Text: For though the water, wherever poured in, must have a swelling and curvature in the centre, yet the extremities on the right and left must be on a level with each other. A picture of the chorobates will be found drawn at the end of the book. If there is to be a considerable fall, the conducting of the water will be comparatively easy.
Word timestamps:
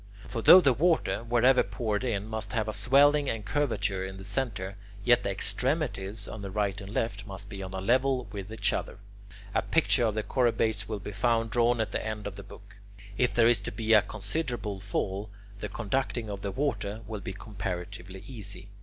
For 0.27 0.41
though 0.41 0.59
the 0.61 0.73
water, 0.73 1.23
wherever 1.23 1.61
poured 1.61 2.03
in, 2.03 2.25
must 2.25 2.53
have 2.53 2.67
a 2.67 2.73
swelling 2.73 3.29
and 3.29 3.45
curvature 3.45 4.03
in 4.03 4.17
the 4.17 4.23
centre, 4.23 4.75
yet 5.03 5.21
the 5.21 5.29
extremities 5.29 6.27
on 6.27 6.41
the 6.41 6.49
right 6.49 6.81
and 6.81 6.91
left 6.91 7.27
must 7.27 7.49
be 7.49 7.61
on 7.61 7.71
a 7.71 7.79
level 7.79 8.27
with 8.31 8.51
each 8.51 8.73
other. 8.73 8.97
A 9.53 9.61
picture 9.61 10.05
of 10.05 10.15
the 10.15 10.23
chorobates 10.23 10.87
will 10.87 10.97
be 10.97 11.11
found 11.11 11.51
drawn 11.51 11.79
at 11.79 11.91
the 11.91 12.03
end 12.03 12.25
of 12.25 12.35
the 12.35 12.41
book. 12.41 12.77
If 13.19 13.31
there 13.35 13.47
is 13.47 13.59
to 13.59 13.71
be 13.71 13.93
a 13.93 14.01
considerable 14.01 14.79
fall, 14.79 15.29
the 15.59 15.69
conducting 15.69 16.31
of 16.31 16.41
the 16.41 16.51
water 16.51 17.01
will 17.07 17.21
be 17.21 17.33
comparatively 17.33 18.23
easy. 18.25 18.69